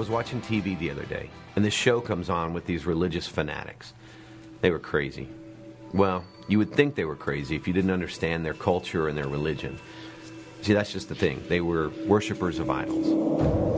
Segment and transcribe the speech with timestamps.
[0.00, 3.26] I was watching TV the other day, and this show comes on with these religious
[3.26, 3.92] fanatics.
[4.62, 5.28] They were crazy.
[5.92, 9.28] Well, you would think they were crazy if you didn't understand their culture and their
[9.28, 9.78] religion.
[10.62, 11.44] See, that's just the thing.
[11.50, 13.08] They were worshippers of idols,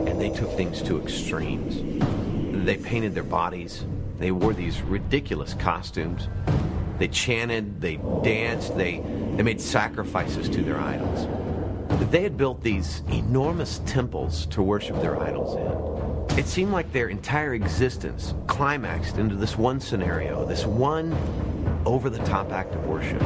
[0.09, 1.83] and they took things to extremes.
[2.65, 3.85] They painted their bodies,
[4.19, 6.29] they wore these ridiculous costumes,
[6.99, 8.99] they chanted, they danced, they,
[9.35, 11.27] they made sacrifices to their idols.
[12.13, 16.02] They had built these enormous temples to worship their idols in.
[16.35, 21.13] It seemed like their entire existence climaxed into this one scenario, this one
[21.85, 23.23] over the top act of worship.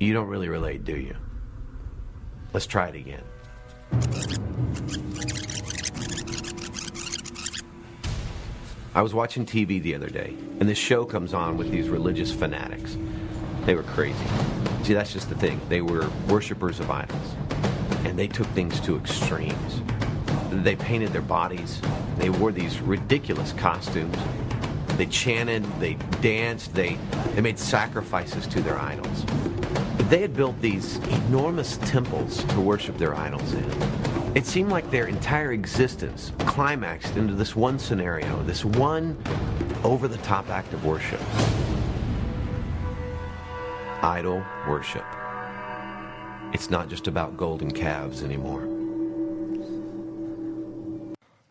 [0.00, 1.14] You don't really relate, do you?
[2.52, 3.22] Let's try it again.
[8.96, 12.32] I was watching TV the other day, and this show comes on with these religious
[12.32, 12.98] fanatics.
[13.64, 14.26] They were crazy.
[14.82, 15.60] See, that's just the thing.
[15.68, 17.36] They were worshippers of idols,
[18.04, 19.82] and they took things to extremes.
[20.50, 21.80] They painted their bodies,
[22.18, 24.16] they wore these ridiculous costumes,
[24.96, 26.98] they chanted, they danced, they,
[27.34, 29.24] they made sacrifices to their idols.
[30.08, 33.70] They had built these enormous temples to worship their idols in.
[34.34, 39.16] It seemed like their entire existence climaxed into this one scenario, this one
[39.84, 41.20] over the top act of worship
[44.06, 45.04] idol worship.
[46.52, 48.75] It's not just about golden calves anymore.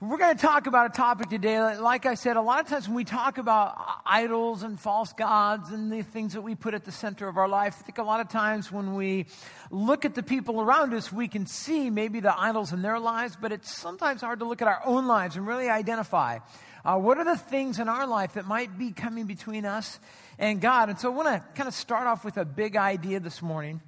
[0.08, 1.60] We're going to talk about a topic today.
[1.78, 3.76] Like I said, a lot of times when we talk about
[4.06, 7.48] idols and false gods and the things that we put at the center of our
[7.48, 9.26] life, I think a lot of times when we
[9.72, 13.36] look at the people around us, we can see maybe the idols in their lives,
[13.42, 16.38] but it's sometimes hard to look at our own lives and really identify
[16.84, 20.00] uh, what are the things in our life that might be coming between us
[20.38, 20.90] and God.
[20.90, 23.82] And so I want to kind of start off with a big idea this morning.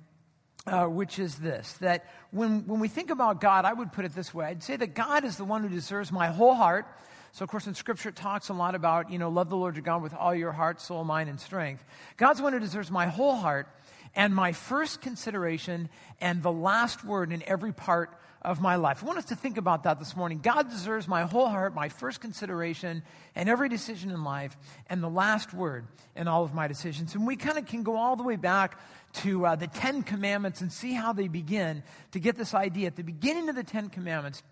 [0.67, 4.13] Uh, which is this that when, when we think about God, I would put it
[4.13, 6.85] this way I'd say that God is the one who deserves my whole heart.
[7.31, 9.75] So, of course, in Scripture, it talks a lot about, you know, love the Lord
[9.75, 11.85] your God with all your heart, soul, mind, and strength.
[12.17, 13.69] God's the one who deserves my whole heart
[14.15, 19.03] and my first consideration and the last word in every part of my life.
[19.03, 20.39] I want us to think about that this morning.
[20.39, 23.03] God deserves my whole heart, my first consideration,
[23.35, 24.55] and every decision in life,
[24.89, 25.85] and the last word
[26.15, 27.13] in all of my decisions.
[27.15, 28.79] And we kind of can go all the way back
[29.13, 32.87] to uh, the Ten Commandments and see how they begin to get this idea.
[32.87, 34.43] At the beginning of the Ten Commandments,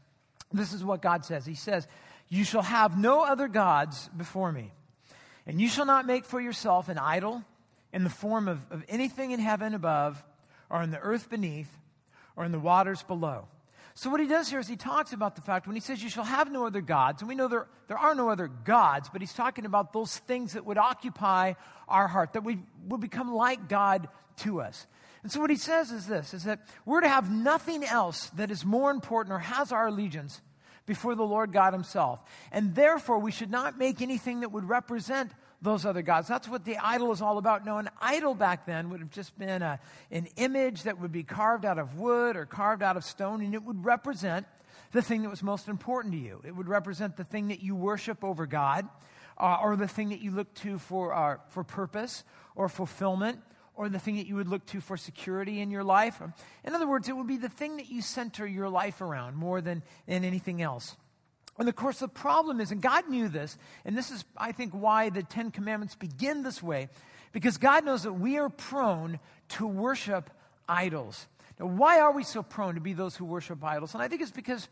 [0.52, 1.88] this is what God says He says,
[2.28, 4.72] You shall have no other gods before me,
[5.46, 7.44] and you shall not make for yourself an idol
[7.96, 10.22] in the form of, of anything in heaven above,
[10.70, 11.70] or in the earth beneath,
[12.36, 13.48] or in the waters below.
[13.94, 16.10] So, what he does here is he talks about the fact when he says, You
[16.10, 19.22] shall have no other gods, and we know there, there are no other gods, but
[19.22, 21.54] he's talking about those things that would occupy
[21.88, 24.88] our heart, that we would become like God to us.
[25.24, 28.52] And so, what he says is this is that we're to have nothing else that
[28.52, 30.42] is more important or has our allegiance
[30.86, 32.22] before the Lord God Himself.
[32.52, 36.28] And therefore, we should not make anything that would represent those other gods.
[36.28, 37.66] That's what the idol is all about.
[37.66, 39.80] No, an idol back then would have just been a,
[40.12, 43.54] an image that would be carved out of wood or carved out of stone, and
[43.54, 44.46] it would represent
[44.92, 46.42] the thing that was most important to you.
[46.46, 48.88] It would represent the thing that you worship over God,
[49.38, 52.24] uh, or the thing that you look to for, uh, for purpose
[52.56, 53.40] or fulfillment,
[53.76, 56.22] or the thing that you would look to for security in your life.
[56.64, 59.60] In other words, it would be the thing that you center your life around more
[59.60, 60.96] than, than anything else.
[61.58, 64.74] And of course, the problem is, and God knew this, and this is, I think,
[64.74, 66.90] why the Ten Commandments begin this way,
[67.32, 70.30] because God knows that we are prone to worship
[70.68, 71.28] idols.
[71.60, 73.94] Now, why are we so prone to be those who worship idols?
[73.94, 74.68] And I think it's because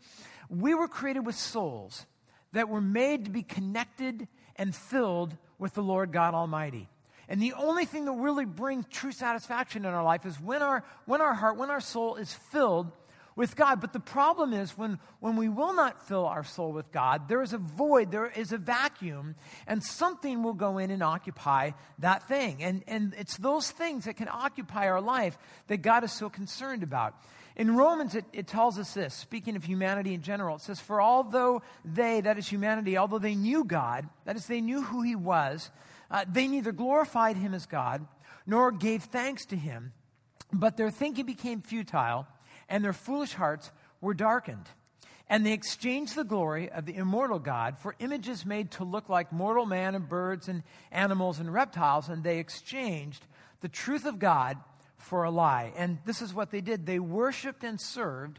[0.50, 2.04] we were created with souls
[2.52, 6.88] that were made to be connected and filled with the Lord God Almighty.
[7.28, 10.84] And the only thing that really brings true satisfaction in our life is when our,
[11.06, 12.92] when our heart, when our soul is filled
[13.36, 13.80] with God.
[13.80, 17.42] But the problem is when, when we will not fill our soul with God, there
[17.42, 19.34] is a void, there is a vacuum,
[19.66, 22.62] and something will go in and occupy that thing.
[22.62, 25.36] And, and it's those things that can occupy our life
[25.68, 27.14] that God is so concerned about.
[27.56, 31.00] In Romans, it, it tells us this, speaking of humanity in general, it says, For
[31.00, 35.14] although they, that is humanity, although they knew God, that is, they knew who He
[35.14, 35.70] was,
[36.10, 38.06] uh, they neither glorified Him as God
[38.46, 39.92] nor gave thanks to Him,
[40.52, 42.26] but their thinking became futile
[42.68, 43.70] and their foolish hearts
[44.00, 44.66] were darkened.
[45.28, 49.32] And they exchanged the glory of the immortal God for images made to look like
[49.32, 50.62] mortal man and birds and
[50.92, 53.24] animals and reptiles, and they exchanged
[53.62, 54.58] the truth of God
[54.98, 55.72] for a lie.
[55.76, 58.38] And this is what they did they worshiped and served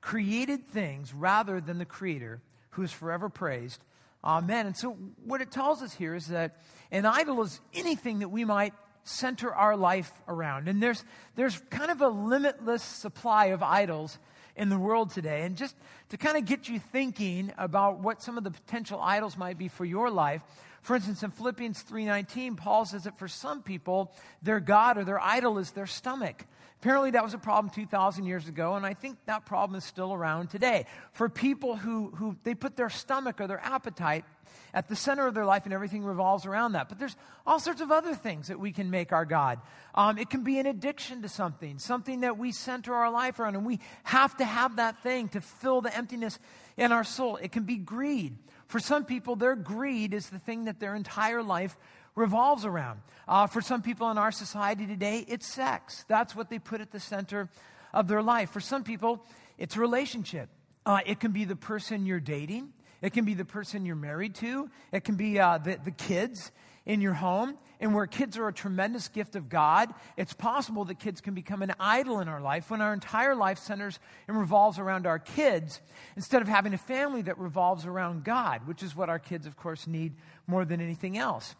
[0.00, 2.40] created things rather than the Creator
[2.70, 3.82] who is forever praised.
[4.22, 4.66] Amen.
[4.66, 4.92] And so,
[5.24, 6.56] what it tells us here is that
[6.90, 8.74] an idol is anything that we might
[9.04, 10.68] center our life around.
[10.68, 11.04] And there's,
[11.36, 14.18] there's kind of a limitless supply of idols
[14.56, 15.42] in the world today.
[15.42, 15.74] And just
[16.10, 19.68] to kind of get you thinking about what some of the potential idols might be
[19.68, 20.42] for your life.
[20.82, 24.12] For instance, in Philippians 3:19, Paul says that for some people,
[24.42, 26.46] their god or their idol is their stomach.
[26.80, 30.14] Apparently, that was a problem 2,000 years ago, and I think that problem is still
[30.14, 30.86] around today.
[31.12, 34.24] For people who, who they put their stomach or their appetite
[34.72, 36.88] at the center of their life, and everything revolves around that.
[36.88, 37.16] But there's
[37.46, 39.60] all sorts of other things that we can make our God.
[39.94, 43.56] Um, it can be an addiction to something, something that we center our life around,
[43.56, 46.38] and we have to have that thing to fill the emptiness
[46.78, 47.36] in our soul.
[47.36, 48.38] It can be greed.
[48.68, 51.76] For some people, their greed is the thing that their entire life
[52.14, 53.00] revolves around.
[53.28, 56.04] Uh, for some people in our society today, it's sex.
[56.08, 57.48] That's what they put at the center
[57.92, 58.50] of their life.
[58.50, 59.24] For some people,
[59.58, 60.48] it's a relationship.
[60.86, 62.72] Uh, it can be the person you're dating,
[63.02, 66.50] it can be the person you're married to, it can be uh, the, the kids
[66.86, 67.56] in your home.
[67.78, 71.62] And where kids are a tremendous gift of God, it's possible that kids can become
[71.62, 73.98] an idol in our life when our entire life centers
[74.28, 75.80] and revolves around our kids
[76.14, 79.56] instead of having a family that revolves around God, which is what our kids, of
[79.56, 80.12] course, need
[80.46, 81.54] more than anything else.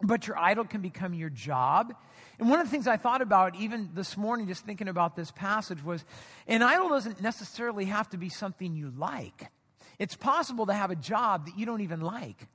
[0.00, 1.94] But your idol can become your job.
[2.38, 5.30] And one of the things I thought about even this morning, just thinking about this
[5.32, 6.04] passage, was
[6.46, 9.48] an idol doesn't necessarily have to be something you like.
[9.98, 12.46] It's possible to have a job that you don't even like,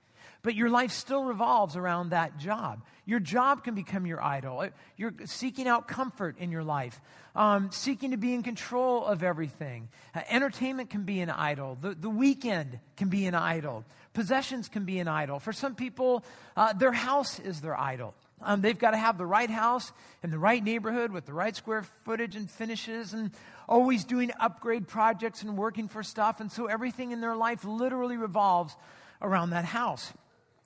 [0.43, 2.83] but your life still revolves around that job.
[3.05, 4.67] Your job can become your idol.
[4.97, 7.01] You're seeking out comfort in your life,
[7.35, 9.89] um, seeking to be in control of everything.
[10.13, 11.77] Uh, entertainment can be an idol.
[11.81, 13.85] The, the weekend can be an idol.
[14.13, 15.39] Possessions can be an idol.
[15.39, 16.23] For some people,
[16.55, 18.13] uh, their house is their idol.
[18.41, 21.55] Um, they've got to have the right house in the right neighborhood with the right
[21.55, 23.31] square footage and finishes and
[23.69, 26.41] always doing upgrade projects and working for stuff.
[26.41, 28.75] And so everything in their life literally revolves
[29.21, 30.11] around that house.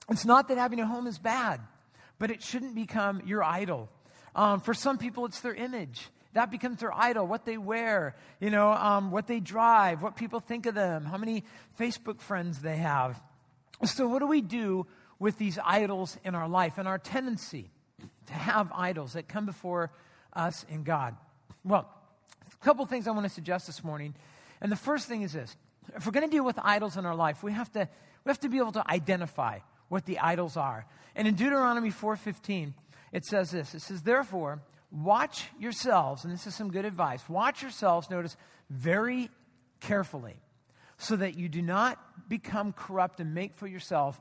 [0.08, 1.60] It's not that having a home is bad,
[2.18, 3.88] but it shouldn't become your idol.
[4.34, 6.08] Um, for some people, it's their image.
[6.34, 10.40] That becomes their idol, what they wear, you know, um, what they drive, what people
[10.40, 11.44] think of them, how many
[11.78, 13.20] Facebook friends they have.
[13.84, 14.86] So, what do we do
[15.18, 17.70] with these idols in our life and our tendency
[18.26, 19.90] to have idols that come before
[20.32, 21.16] us in God?
[21.64, 21.88] Well,
[22.52, 24.14] a couple things I want to suggest this morning.
[24.60, 25.56] And the first thing is this
[25.96, 27.88] if we're going to deal with idols in our life, we have to,
[28.24, 29.58] we have to be able to identify
[29.88, 30.86] what the idols are.
[31.14, 32.74] And in Deuteronomy 4:15,
[33.12, 33.74] it says this.
[33.74, 37.28] It says, "Therefore, watch yourselves, and this is some good advice.
[37.28, 38.36] Watch yourselves, notice,
[38.70, 39.30] very
[39.80, 40.40] carefully,
[40.96, 44.20] so that you do not become corrupt and make for yourself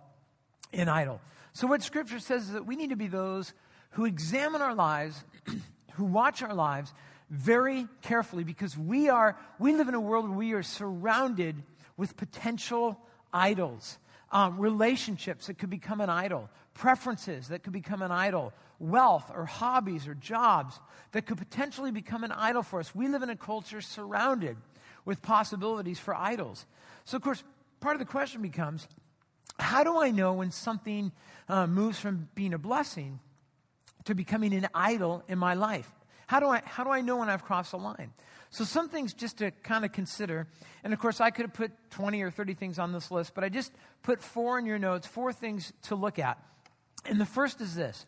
[0.73, 1.21] an idol.
[1.53, 3.53] So, what Scripture says is that we need to be those
[3.91, 5.23] who examine our lives,
[5.93, 6.93] who watch our lives
[7.29, 11.55] very carefully, because we are, we live in a world where we are surrounded
[11.97, 12.99] with potential
[13.33, 13.97] idols.
[14.29, 19.45] Um, relationships that could become an idol, preferences that could become an idol, wealth or
[19.45, 20.79] hobbies or jobs
[21.13, 22.93] that could potentially become an idol for us.
[22.93, 24.57] We live in a culture surrounded
[25.05, 26.65] with possibilities for idols.
[27.05, 27.43] So, of course,
[27.79, 28.87] part of the question becomes
[29.59, 31.11] how do I know when something
[31.49, 33.19] uh, moves from being a blessing
[34.05, 35.91] to becoming an idol in my life?
[36.27, 38.11] How do I, how do I know when I've crossed the line?
[38.49, 40.47] So, some things just to kind of consider.
[40.83, 43.43] And of course, I could have put 20 or 30 things on this list, but
[43.43, 46.41] I just put four in your notes, four things to look at.
[47.05, 48.05] And the first is this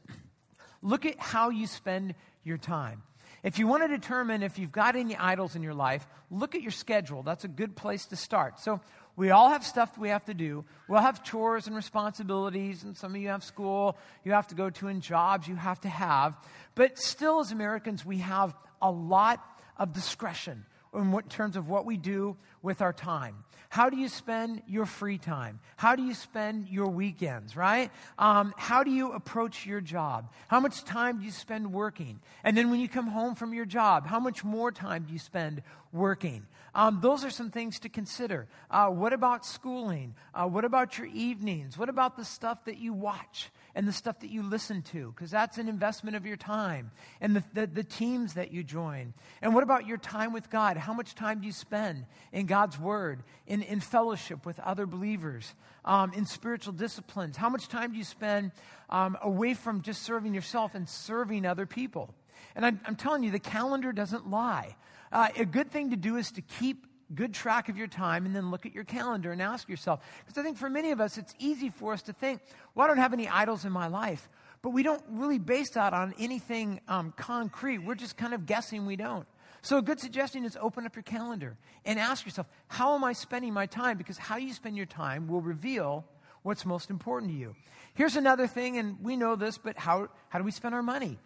[0.82, 3.04] look at how you spend your time.
[3.42, 6.62] If you want to determine if you've got any idols in your life, look at
[6.62, 7.24] your schedule.
[7.24, 8.60] That's a good place to start.
[8.60, 8.82] So,
[9.20, 10.64] we all have stuff we have to do.
[10.88, 14.56] We all have chores and responsibilities, and some of you have school you have to
[14.56, 16.38] go to and jobs you have to have.
[16.74, 19.44] But still, as Americans, we have a lot
[19.76, 23.36] of discretion in what, terms of what we do with our time.
[23.68, 25.60] How do you spend your free time?
[25.76, 27.92] How do you spend your weekends, right?
[28.18, 30.32] Um, how do you approach your job?
[30.48, 32.22] How much time do you spend working?
[32.46, 35.20] And then when you come home from your job, how much more time do you
[35.20, 35.62] spend
[35.92, 36.48] working?
[36.80, 38.48] Um, those are some things to consider.
[38.72, 40.16] Uh, what about schooling?
[40.34, 41.78] Uh, what about your evenings?
[41.78, 43.52] What about the stuff that you watch?
[43.76, 47.36] And the stuff that you listen to, because that's an investment of your time, and
[47.36, 49.14] the, the, the, teams that you join.
[49.42, 50.78] And what about your time with God?
[50.78, 55.54] How much time do you spend in God's Word, in, in fellowship with other believers,
[55.86, 57.38] um, in spiritual disciplines?
[57.38, 58.52] How much time do you spend
[58.90, 62.14] um, away from just serving yourself and serving other people?
[62.56, 64.76] And I'm, I'm telling you, the calendar doesn't lie.
[65.12, 66.86] Uh, a good thing to do is to keep
[67.16, 70.00] good track of your time and then look at your calendar and ask yourself.
[70.26, 72.42] Because I think for many of us, it's easy for us to think,
[72.76, 74.30] well, I don't have any idols in my life.
[74.62, 77.80] But we don't really base that on anything um, concrete.
[77.80, 79.26] We're just kind of guessing we don't.
[79.62, 83.14] So, a good suggestion is open up your calendar and ask yourself, how am I
[83.14, 83.98] spending my time?
[83.98, 86.06] Because how you spend your time will reveal
[86.44, 87.56] what's most important to you.
[87.94, 91.20] Here's another thing, and we know this, but how, how do we spend our money?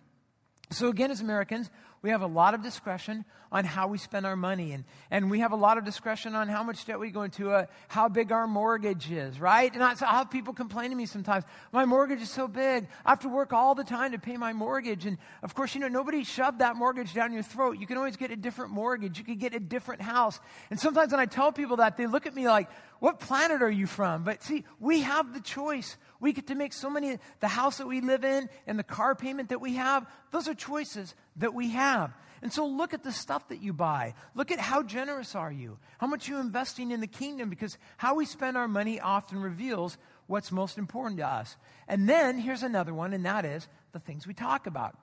[0.71, 1.69] So, again, as Americans,
[2.03, 5.39] we have a lot of discretion on how we spend our money, and, and we
[5.39, 8.31] have a lot of discretion on how much debt we go into, uh, how big
[8.31, 9.73] our mortgage is, right?
[9.73, 12.87] And I, so I have people complain to me sometimes, my mortgage is so big,
[13.05, 15.05] I have to work all the time to pay my mortgage.
[15.05, 17.79] And of course, you know, nobody shoved that mortgage down your throat.
[17.79, 20.41] You can always get a different mortgage, you could get a different house.
[20.69, 22.69] And sometimes when I tell people that, they look at me like,
[22.99, 24.23] what planet are you from?
[24.23, 25.95] But see, we have the choice.
[26.19, 29.13] We get to make so many, the house that we live in and the car
[29.13, 32.13] payment that we have, those are choices that we have.
[32.41, 34.15] And so look at the stuff that you buy.
[34.35, 35.77] Look at how generous are you?
[35.97, 37.49] How much you investing in the kingdom?
[37.49, 39.97] Because how we spend our money often reveals
[40.27, 41.55] what's most important to us.
[41.87, 44.97] And then here's another one, and that is the things we talk about.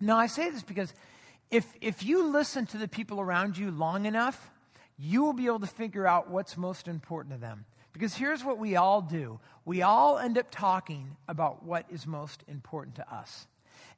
[0.00, 0.94] Now, I say this because
[1.50, 4.50] if, if you listen to the people around you long enough,
[4.98, 7.66] you will be able to figure out what's most important to them.
[7.92, 12.42] Because here's what we all do we all end up talking about what is most
[12.48, 13.46] important to us.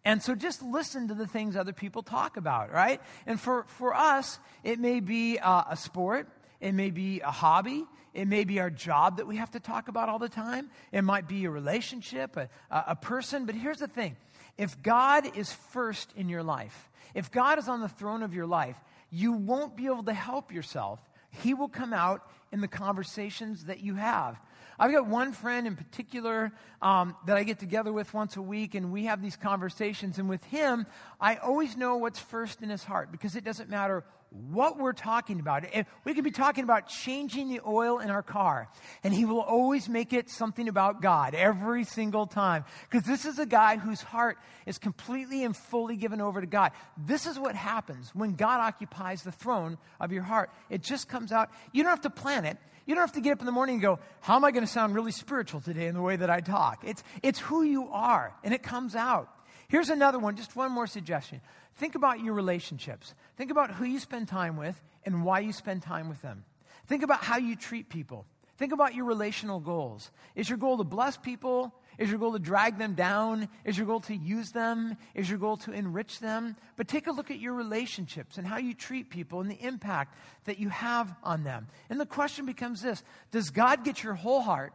[0.04, 3.00] And so just listen to the things other people talk about, right?
[3.26, 6.28] And for, for us, it may be uh, a sport,
[6.60, 9.88] it may be a hobby, it may be our job that we have to talk
[9.88, 13.46] about all the time, it might be a relationship, a, a person.
[13.46, 14.16] But here's the thing
[14.58, 18.46] if God is first in your life, if God is on the throne of your
[18.46, 18.76] life,
[19.10, 21.00] you won't be able to help yourself.
[21.30, 24.38] He will come out in the conversations that you have.
[24.78, 26.52] I've got one friend in particular
[26.82, 30.18] um, that I get together with once a week, and we have these conversations.
[30.18, 30.86] And with him,
[31.20, 34.04] I always know what's first in his heart because it doesn't matter
[34.50, 35.64] what we're talking about.
[35.72, 38.68] If we could be talking about changing the oil in our car,
[39.04, 42.64] and he will always make it something about God every single time.
[42.90, 46.72] Because this is a guy whose heart is completely and fully given over to God.
[46.96, 50.50] This is what happens when God occupies the throne of your heart.
[50.68, 51.50] It just comes out.
[51.72, 52.58] You don't have to plan it.
[52.86, 54.64] You don't have to get up in the morning and go, How am I going
[54.64, 56.84] to sound really spiritual today in the way that I talk?
[56.84, 59.28] It's, it's who you are, and it comes out.
[59.68, 61.40] Here's another one, just one more suggestion.
[61.76, 63.14] Think about your relationships.
[63.36, 66.44] Think about who you spend time with and why you spend time with them.
[66.86, 68.26] Think about how you treat people.
[68.56, 70.10] Think about your relational goals.
[70.36, 71.74] Is your goal to bless people?
[71.98, 73.48] Is your goal to drag them down?
[73.64, 74.96] Is your goal to use them?
[75.14, 76.56] Is your goal to enrich them?
[76.76, 80.16] But take a look at your relationships and how you treat people and the impact
[80.44, 81.68] that you have on them.
[81.88, 84.72] And the question becomes this Does God get your whole heart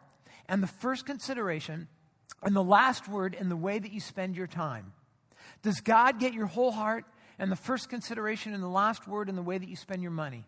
[0.47, 1.87] and the first consideration
[2.43, 4.93] and the last word in the way that you spend your time?
[5.61, 7.05] Does God get your whole heart
[7.37, 10.11] and the first consideration and the last word in the way that you spend your
[10.11, 10.45] money?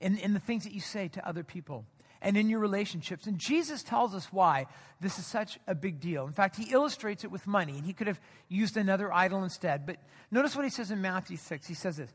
[0.00, 1.84] In, in the things that you say to other people?
[2.26, 3.28] And in your relationships.
[3.28, 4.66] And Jesus tells us why
[5.00, 6.26] this is such a big deal.
[6.26, 9.86] In fact, he illustrates it with money, and he could have used another idol instead.
[9.86, 9.98] But
[10.32, 11.68] notice what he says in Matthew 6.
[11.68, 12.10] He says this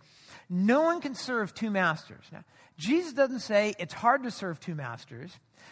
[0.49, 2.25] No one can serve two masters.
[2.29, 2.43] Now,
[2.77, 5.31] Jesus doesn't say it's hard to serve two masters.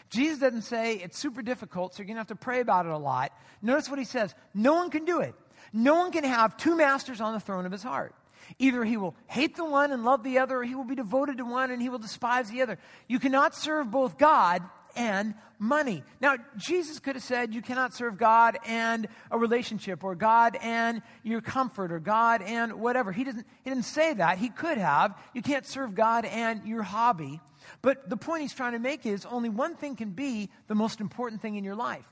[0.09, 2.93] Jesus doesn't say it's super difficult, so you're going to have to pray about it
[2.93, 3.33] a lot.
[3.61, 5.35] Notice what he says no one can do it.
[5.73, 8.15] No one can have two masters on the throne of his heart.
[8.57, 11.37] Either he will hate the one and love the other, or he will be devoted
[11.37, 12.79] to one and he will despise the other.
[13.07, 14.63] You cannot serve both God
[14.95, 16.03] and money.
[16.21, 21.01] Now, Jesus could have said you cannot serve God and a relationship, or God and
[21.23, 23.11] your comfort, or God and whatever.
[23.11, 24.37] He didn't, he didn't say that.
[24.37, 25.17] He could have.
[25.33, 27.39] You can't serve God and your hobby.
[27.81, 31.01] But the point he's trying to make is only one thing can be the most
[31.01, 32.07] important thing in your life.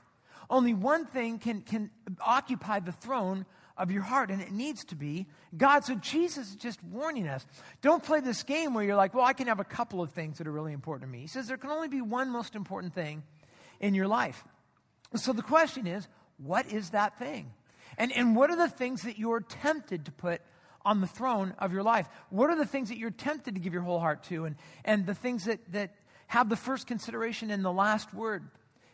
[0.50, 1.90] Only one thing can, can
[2.20, 3.44] occupy the throne
[3.78, 5.84] of your heart, and it needs to be God.
[5.84, 7.46] So Jesus is just warning us
[7.80, 10.38] don't play this game where you're like, well, I can have a couple of things
[10.38, 11.20] that are really important to me.
[11.20, 13.22] He says there can only be one most important thing
[13.80, 14.44] in your life.
[15.14, 16.06] So the question is,
[16.38, 17.52] what is that thing?
[17.96, 20.40] And, and what are the things that you're tempted to put
[20.84, 22.08] on the throne of your life?
[22.30, 24.44] What are the things that you're tempted to give your whole heart to?
[24.44, 25.94] And, and the things that, that
[26.28, 28.48] have the first consideration and the last word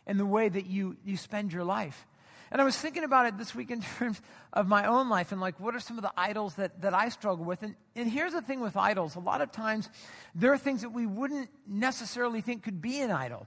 [0.07, 2.07] in the way that you, you spend your life?
[2.51, 4.21] And I was thinking about it this week in terms
[4.53, 7.09] of my own life and like, what are some of the idols that, that I
[7.09, 7.63] struggle with?
[7.63, 9.89] And, and here's the thing with idols a lot of times
[10.35, 13.47] there are things that we wouldn't necessarily think could be an idol.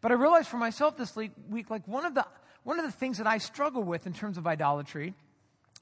[0.00, 2.26] But I realized for myself this week, like one of the,
[2.62, 5.14] one of the things that I struggle with in terms of idolatry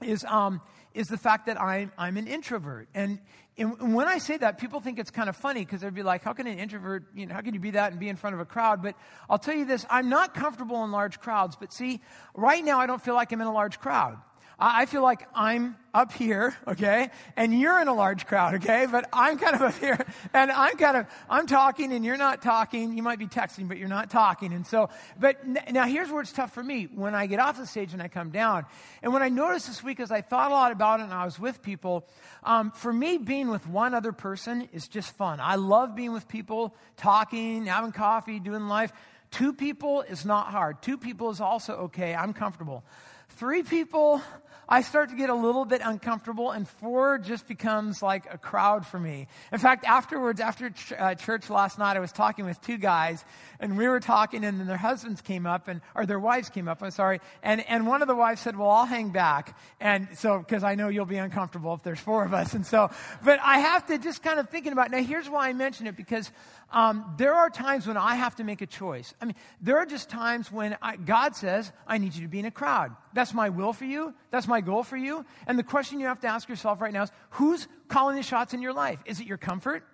[0.03, 0.61] is, um,
[0.95, 2.89] is the fact that I'm, I'm an introvert.
[2.95, 3.19] And,
[3.59, 6.23] and when I say that, people think it's kind of funny because they'd be like,
[6.23, 8.35] how can an introvert, you know, how can you be that and be in front
[8.35, 8.83] of a crowd?
[8.83, 8.95] But
[9.31, 11.57] I'll tell you this, I'm not comfortable in large crowds.
[11.59, 12.01] But see,
[12.35, 14.19] right now I don't feel like I'm in a large crowd.
[14.59, 19.07] I feel like I'm up here, okay, and you're in a large crowd, okay, but
[19.13, 22.97] I'm kind of up here, and I'm kind of, I'm talking and you're not talking.
[22.97, 24.55] You might be texting, but you're not talking.
[24.55, 24.89] And so,
[25.21, 26.85] but n- now here's where it's tough for me.
[26.85, 28.65] When I get off the stage and I come down,
[29.03, 31.27] and when I noticed this week as I thought a lot about it and I
[31.27, 32.07] was with people,
[32.43, 35.39] um, for me, being with one other person is just fun.
[35.39, 38.91] I love being with people, talking, having coffee, doing life.
[39.31, 40.81] Two people is not hard.
[40.81, 42.15] Two people is also okay.
[42.15, 42.85] I'm comfortable.
[43.31, 44.23] three people,
[44.69, 48.85] I start to get a little bit uncomfortable, and four just becomes like a crowd
[48.85, 49.29] for me.
[49.53, 53.25] In fact, afterwards, after ch- uh, church last night, I was talking with two guys,
[53.61, 56.67] and we were talking, and then their husbands came up, and or their wives came
[56.67, 56.83] up.
[56.83, 60.39] I'm sorry, and and one of the wives said, "Well, I'll hang back," and so
[60.39, 62.91] because I know you'll be uncomfortable if there's four of us, and so,
[63.25, 64.91] but I have to just kind of thinking about.
[64.91, 66.33] Now, here's why I mention it because
[66.73, 69.15] um, there are times when I have to make a choice.
[69.21, 72.41] I mean, there are just times when I, God says, I need you to be
[72.41, 72.95] in a crowd.
[73.13, 74.15] That's my will for you.
[74.31, 75.25] That's my goal for you.
[75.47, 78.53] And the question you have to ask yourself right now is who's calling the shots
[78.53, 79.01] in your life?
[79.07, 79.85] Is it your comfort?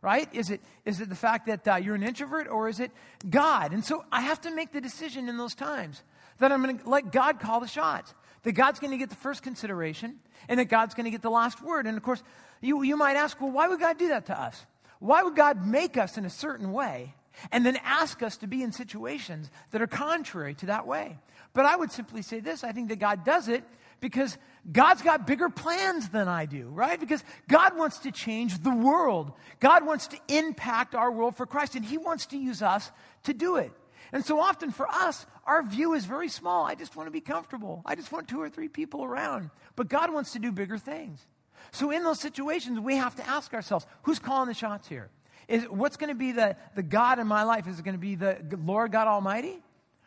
[0.00, 0.28] Right?
[0.34, 2.90] Is it, is it the fact that uh, you're an introvert or is it
[3.28, 3.72] God?
[3.72, 6.02] And so I have to make the decision in those times
[6.38, 8.14] that I'm going to let God call the shots.
[8.42, 11.30] That God's going to get the first consideration and that God's going to get the
[11.30, 11.86] last word.
[11.86, 12.22] And of course,
[12.60, 14.66] you, you might ask, well, why would God do that to us?
[15.04, 17.14] Why would God make us in a certain way
[17.52, 21.18] and then ask us to be in situations that are contrary to that way?
[21.52, 23.64] But I would simply say this I think that God does it
[24.00, 24.38] because
[24.72, 26.98] God's got bigger plans than I do, right?
[26.98, 29.32] Because God wants to change the world.
[29.60, 32.90] God wants to impact our world for Christ, and He wants to use us
[33.24, 33.72] to do it.
[34.10, 36.64] And so often for us, our view is very small.
[36.64, 37.82] I just want to be comfortable.
[37.84, 39.50] I just want two or three people around.
[39.76, 41.26] But God wants to do bigger things.
[41.74, 45.10] So in those situations, we have to ask ourselves, who's calling the shots here?
[45.48, 47.66] Is, what's going to be the, the God in my life?
[47.66, 49.60] Is it going to be the Lord God Almighty?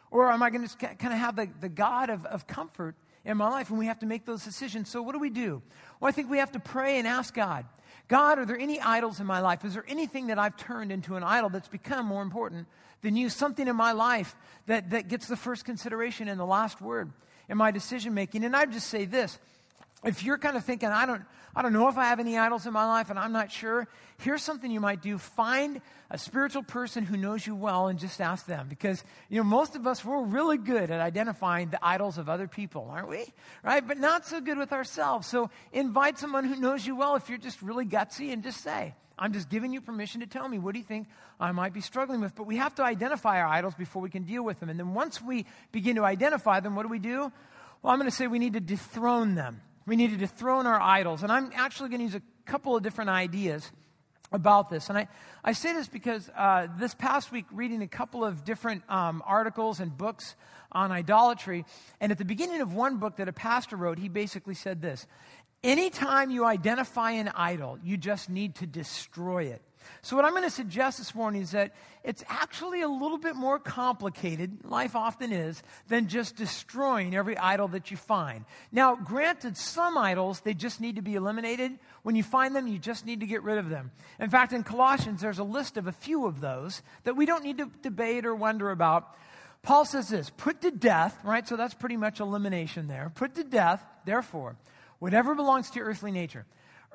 [0.09, 2.95] Or am I going to kind of have the, the God of, of comfort
[3.25, 3.69] in my life?
[3.69, 4.89] And we have to make those decisions.
[4.89, 5.61] So what do we do?
[5.99, 7.65] Well, I think we have to pray and ask God,
[8.07, 9.65] God, are there any idols in my life?
[9.65, 12.67] Is there anything that I've turned into an idol that's become more important
[13.01, 13.27] than you?
[13.27, 17.11] Something in my life that, that gets the first consideration and the last word
[17.49, 18.45] in my decision making?
[18.45, 19.37] And I'd just say this
[20.03, 21.23] if you're kind of thinking, I don't,
[21.55, 23.87] I don't know if I have any idols in my life and I'm not sure,
[24.19, 25.17] here's something you might do.
[25.17, 28.67] Find a spiritual person who knows you well and just ask them.
[28.69, 32.47] Because, you know, most of us, we're really good at identifying the idols of other
[32.47, 33.25] people, aren't we?
[33.63, 33.85] Right?
[33.85, 35.27] But not so good with ourselves.
[35.27, 38.93] So invite someone who knows you well if you're just really gutsy and just say,
[39.19, 41.07] I'm just giving you permission to tell me what do you think
[41.39, 42.35] I might be struggling with.
[42.35, 44.69] But we have to identify our idols before we can deal with them.
[44.69, 47.31] And then once we begin to identify them, what do we do?
[47.81, 49.61] Well, I'm going to say we need to dethrone them.
[49.87, 51.23] We need to dethrone our idols.
[51.23, 53.71] And I'm actually going to use a couple of different ideas
[54.31, 54.89] about this.
[54.89, 55.07] And I,
[55.43, 59.79] I say this because uh, this past week, reading a couple of different um, articles
[59.79, 60.35] and books
[60.71, 61.65] on idolatry,
[62.01, 65.07] and at the beginning of one book that a pastor wrote, he basically said this
[65.63, 69.61] Anytime you identify an idol, you just need to destroy it.
[70.01, 71.73] So, what I'm going to suggest this morning is that
[72.03, 77.67] it's actually a little bit more complicated, life often is, than just destroying every idol
[77.69, 78.45] that you find.
[78.71, 81.77] Now, granted, some idols, they just need to be eliminated.
[82.03, 83.91] When you find them, you just need to get rid of them.
[84.19, 87.43] In fact, in Colossians, there's a list of a few of those that we don't
[87.43, 89.13] need to debate or wonder about.
[89.63, 91.47] Paul says this put to death, right?
[91.47, 93.11] So that's pretty much elimination there.
[93.13, 94.55] Put to death, therefore,
[94.99, 96.45] whatever belongs to your earthly nature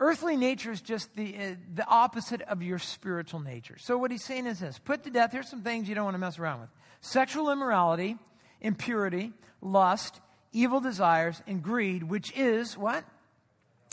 [0.03, 3.77] Earthly nature is just the, uh, the opposite of your spiritual nature.
[3.79, 6.17] So, what he's saying is this put to death, here's some things you don't want
[6.17, 6.71] to mess around with
[7.03, 8.17] sexual immorality,
[8.61, 13.05] impurity, lust, evil desires, and greed, which is what?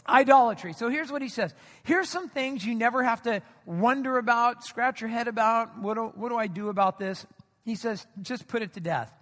[0.07, 0.73] Idolatry.
[0.73, 1.53] So here's what he says.
[1.83, 5.77] Here's some things you never have to wonder about, scratch your head about.
[5.77, 7.23] What do, what do I do about this?
[7.65, 9.13] He says, just put it to death.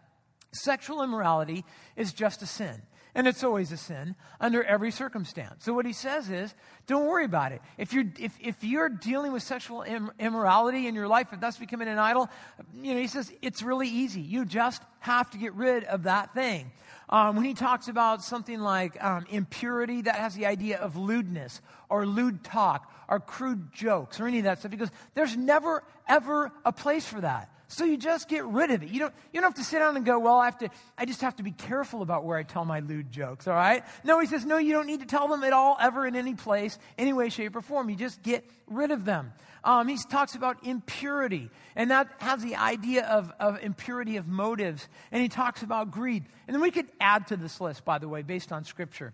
[0.53, 1.65] Sexual immorality
[1.97, 2.81] is just a sin.
[3.17, 5.65] And it's always a sin under every circumstance.
[5.65, 6.53] So what he says is,
[6.85, 7.63] don't worry about it.
[7.79, 9.83] If you're, if, if you're dealing with sexual
[10.19, 12.29] immorality in your life, if that's becoming an idol,
[12.75, 14.21] you know, he says it's really easy.
[14.21, 16.71] You just have to get rid of that thing.
[17.09, 21.59] Um, when he talks about something like um, impurity, that has the idea of lewdness
[21.89, 24.71] or lewd talk or crude jokes or any of that stuff.
[24.71, 27.49] He goes, there's never, ever a place for that.
[27.69, 28.89] So you just get rid of it.
[28.89, 31.05] You don't, you don't have to sit down and go, well, I, have to, I
[31.05, 33.83] just have to be careful about where I tell my lewd jokes, all right?
[34.05, 36.33] No, he says, no, you don't need to tell them at all, ever, in any
[36.33, 37.89] place, any way, shape, or form.
[37.89, 39.33] You just get rid of them.
[39.65, 44.87] Um, he talks about impurity, and that has the idea of, of impurity of motives.
[45.11, 46.23] And he talks about greed.
[46.47, 49.13] And then we could add to this list, by the way, based on Scripture.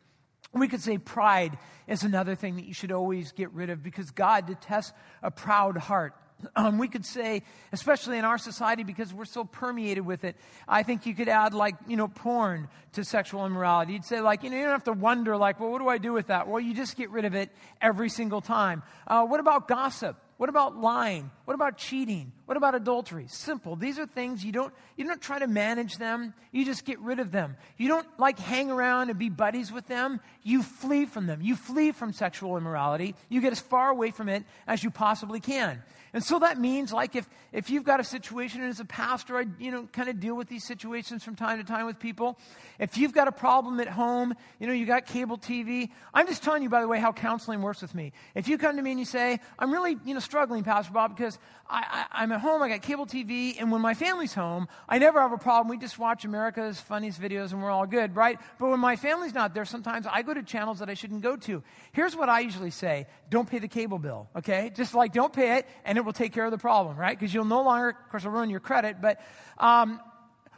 [0.53, 4.11] We could say pride is another thing that you should always get rid of because
[4.11, 6.13] God detests a proud heart.
[6.55, 10.83] Um, we could say, especially in our society, because we're so permeated with it, I
[10.83, 13.93] think you could add, like, you know, porn to sexual immorality.
[13.93, 15.97] You'd say, like, you know, you don't have to wonder, like, well, what do I
[15.97, 16.47] do with that?
[16.47, 17.49] Well, you just get rid of it
[17.81, 18.83] every single time.
[19.07, 20.15] Uh, what about gossip?
[20.37, 21.31] What about lying?
[21.45, 22.33] What about cheating?
[22.45, 23.27] What about adultery?
[23.29, 23.75] Simple.
[23.75, 26.33] These are things you don't you don't try to manage them.
[26.51, 27.55] You just get rid of them.
[27.77, 30.19] You don't like hang around and be buddies with them.
[30.41, 31.41] You flee from them.
[31.41, 33.15] You flee from sexual immorality.
[33.29, 35.83] You get as far away from it as you possibly can.
[36.13, 39.37] And so that means, like, if, if you've got a situation, and as a pastor,
[39.37, 42.37] I, you know, kind of deal with these situations from time to time with people.
[42.77, 45.89] If you've got a problem at home, you know, you got cable TV.
[46.13, 48.13] I'm just telling you, by the way, how counseling works with me.
[48.35, 51.15] If you come to me and you say, I'm really, you know, struggling, Pastor Bob,
[51.15, 51.39] because
[51.73, 55.19] I, I'm at home, I got cable TV, and when my family's home, I never
[55.19, 55.69] have a problem.
[55.69, 58.39] We just watch America's funniest videos and we're all good, right?
[58.59, 61.35] But when my family's not there, sometimes I go to channels that I shouldn't go
[61.35, 61.63] to.
[61.91, 64.71] Here's what I usually say don't pay the cable bill, okay?
[64.75, 67.17] Just like don't pay it, and it will take care of the problem, right?
[67.17, 69.19] Because you'll no longer, of course, it'll ruin your credit, but,
[69.57, 69.99] um,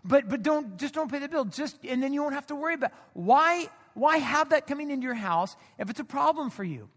[0.04, 1.46] but, but don't, just don't pay the bill.
[1.46, 5.06] Just, and then you won't have to worry about why, why have that coming into
[5.06, 6.90] your house if it's a problem for you?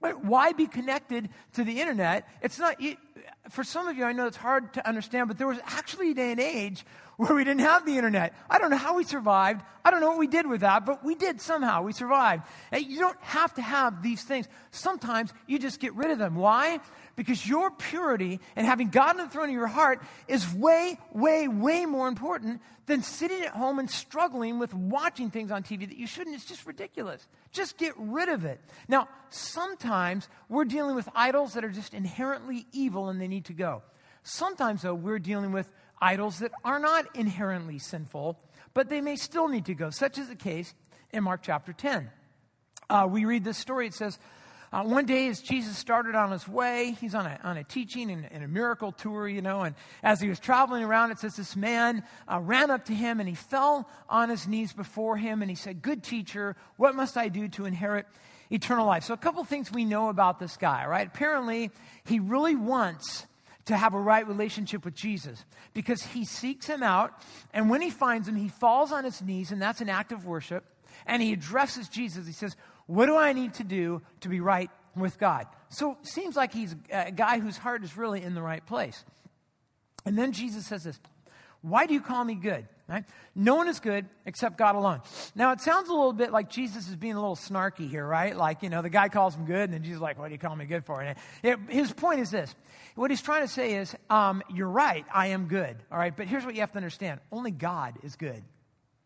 [0.00, 2.26] Why be connected to the internet?
[2.40, 2.80] It's not,
[3.50, 6.14] for some of you, I know it's hard to understand, but there was actually a
[6.14, 6.84] day and age
[7.20, 8.34] where we didn't have the internet.
[8.48, 9.60] I don't know how we survived.
[9.84, 11.82] I don't know what we did with that, but we did somehow.
[11.82, 12.44] We survived.
[12.72, 14.48] And you don't have to have these things.
[14.70, 16.36] Sometimes you just get rid of them.
[16.36, 16.80] Why?
[17.16, 21.46] Because your purity and having God on the throne of your heart is way, way,
[21.46, 25.98] way more important than sitting at home and struggling with watching things on TV that
[25.98, 26.34] you shouldn't.
[26.34, 27.26] It's just ridiculous.
[27.52, 28.60] Just get rid of it.
[28.88, 33.52] Now, sometimes we're dealing with idols that are just inherently evil and they need to
[33.52, 33.82] go.
[34.22, 35.70] Sometimes, though, we're dealing with
[36.00, 38.38] idols that are not inherently sinful,
[38.74, 40.74] but they may still need to go, such is the case
[41.12, 42.10] in Mark chapter 10.
[42.88, 43.86] Uh, we read this story.
[43.86, 44.18] It says,
[44.72, 48.08] uh, one day, as Jesus started on his way, he's on a, on a teaching
[48.08, 51.34] and, and a miracle tour, you know, and as he was traveling around, it says
[51.34, 55.42] this man uh, ran up to him and he fell on his knees before him
[55.42, 58.06] and he said, Good teacher, what must I do to inherit
[58.50, 59.04] eternal life?
[59.04, 61.06] So, a couple things we know about this guy, right?
[61.06, 61.70] Apparently,
[62.04, 63.26] he really wants
[63.66, 67.12] to have a right relationship with Jesus because he seeks him out.
[67.52, 70.26] And when he finds him, he falls on his knees, and that's an act of
[70.26, 70.64] worship.
[71.06, 72.26] And he addresses Jesus.
[72.26, 75.46] He says, What do I need to do to be right with God?
[75.68, 79.04] So it seems like he's a guy whose heart is really in the right place.
[80.04, 80.98] And then Jesus says this
[81.62, 82.66] Why do you call me good?
[82.90, 83.04] Right?
[83.36, 85.00] No one is good except God alone.
[85.36, 88.36] Now, it sounds a little bit like Jesus is being a little snarky here, right?
[88.36, 90.32] Like, you know, the guy calls him good, and then Jesus is like, what do
[90.32, 91.00] you call me good for?
[91.00, 92.52] And it, his point is this.
[92.96, 96.16] What he's trying to say is, um, you're right, I am good, all right?
[96.16, 97.20] But here's what you have to understand.
[97.30, 98.42] Only God is good.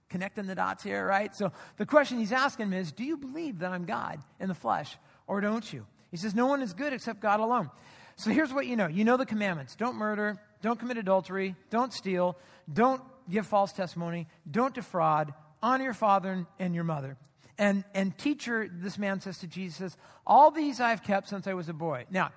[0.09, 1.37] Connecting the dots here, right?
[1.37, 4.55] So the question he's asking him is, do you believe that I'm God in the
[4.55, 5.85] flesh, or don't you?
[6.11, 7.69] He says, no one is good except God alone.
[8.17, 8.87] So here's what you know.
[8.87, 9.77] You know the commandments.
[9.77, 12.39] Don't murder, don't commit adultery, don't steal,
[12.73, 15.33] don't give false testimony, don't defraud,
[15.63, 17.17] honor your father and your mother.
[17.59, 21.69] And, and teacher, this man says to Jesus, all these I've kept since I was
[21.69, 22.05] a boy.
[22.11, 22.33] Now,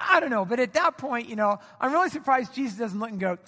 [0.00, 3.10] I don't know, but at that point, you know, I'm really surprised Jesus doesn't look
[3.10, 3.38] and go,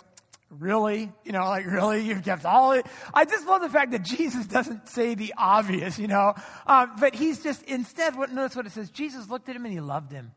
[0.50, 1.10] really?
[1.24, 2.02] You know, like, really?
[2.02, 2.86] You've kept all it?
[3.12, 6.34] I just love the fact that Jesus doesn't say the obvious, you know,
[6.66, 9.74] um, but he's just, instead, what, notice what it says Jesus looked at him and
[9.74, 10.32] he loved him.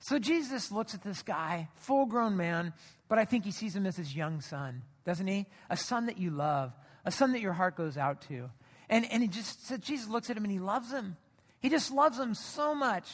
[0.00, 2.72] So Jesus looks at this guy, full grown man,
[3.08, 5.46] but I think he sees him as his young son doesn't he?
[5.70, 6.70] A son that you love,
[7.02, 8.50] a son that your heart goes out to.
[8.90, 11.16] And, and he just said, Jesus looks at him and he loves him.
[11.60, 13.08] He just loves him so much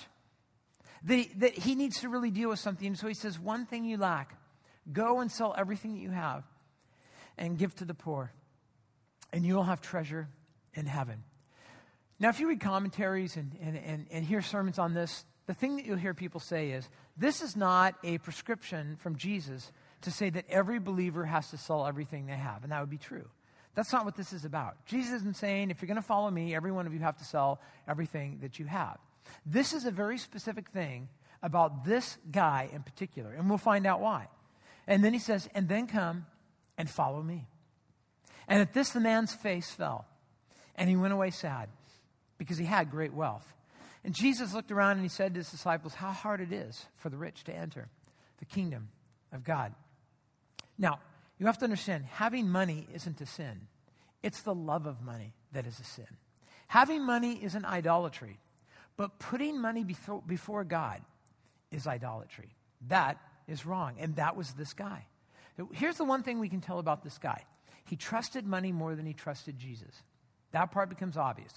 [1.04, 2.96] that he, that he needs to really deal with something.
[2.96, 4.37] so he says, One thing you lack
[4.92, 6.42] go and sell everything that you have
[7.38, 8.33] and give to the poor,
[9.33, 10.28] and you will have treasure
[10.74, 11.22] in heaven.
[12.18, 15.76] Now, if you read commentaries and, and, and, and hear sermons on this, the thing
[15.76, 19.70] that you'll hear people say is this is not a prescription from Jesus
[20.05, 22.99] to say that every believer has to sell everything they have, and that would be
[22.99, 23.29] true.
[23.75, 24.87] That's not what this is about.
[24.87, 27.25] Jesus isn't saying, if you're going to follow me, every one of you have to
[27.25, 28.99] sell everything that you have.
[29.45, 31.09] This is a very specific thing
[31.43, 34.29] about this guy in particular, and we'll find out why.
[34.87, 36.27] And then he says, and then come
[36.79, 37.47] and follow me.
[38.47, 40.07] And at this, the man's face fell,
[40.77, 41.69] and he went away sad
[42.38, 43.53] because he had great wealth.
[44.05, 47.09] And Jesus looked around and he said to his disciples, How hard it is for
[47.09, 47.88] the rich to enter
[48.38, 48.88] the kingdom
[49.33, 49.75] of God.
[50.78, 51.00] Now,
[51.38, 53.68] you have to understand having money isn't a sin,
[54.22, 56.06] it's the love of money that is a sin.
[56.68, 58.38] Having money is an idolatry,
[58.96, 61.02] but putting money before, God
[61.70, 62.54] is idolatry.
[62.88, 63.96] That is wrong.
[63.98, 65.06] And that was this guy.
[65.72, 67.44] Here's the one thing we can tell about this guy
[67.84, 70.02] he trusted money more than he trusted Jesus.
[70.52, 71.52] That part becomes obvious.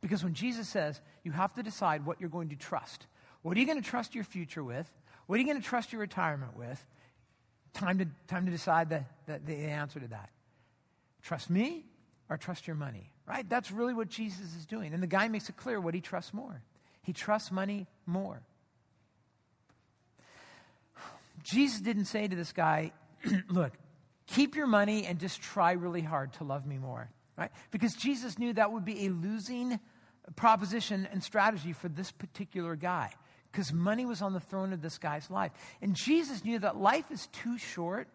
[0.00, 3.06] Because when Jesus says, you have to decide what you're going to trust.
[3.42, 4.90] What are you going to trust your future with?
[5.26, 6.84] What are you going to trust your retirement with?
[7.74, 10.30] Time to, time to decide the, the, the answer to that.
[11.22, 11.84] Trust me
[12.30, 13.48] or trust your money, right?
[13.48, 14.94] That's really what Jesus is doing.
[14.94, 16.62] And the guy makes it clear what he trusts more.
[17.02, 18.40] He trusts money more.
[21.42, 22.92] Jesus didn't say to this guy,
[23.48, 23.72] Look,
[24.26, 27.50] keep your money and just try really hard to love me more, right?
[27.70, 29.78] Because Jesus knew that would be a losing
[30.36, 33.10] proposition and strategy for this particular guy
[33.54, 35.52] because money was on the throne of this guy's life.
[35.80, 38.08] And Jesus knew that life is too short